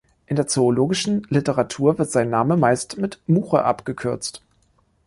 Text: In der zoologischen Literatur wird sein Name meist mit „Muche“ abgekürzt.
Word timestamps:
In 0.25 0.35
der 0.35 0.47
zoologischen 0.47 1.27
Literatur 1.29 1.99
wird 1.99 2.09
sein 2.09 2.31
Name 2.31 2.57
meist 2.57 2.97
mit 2.97 3.21
„Muche“ 3.27 3.63
abgekürzt. 3.63 4.41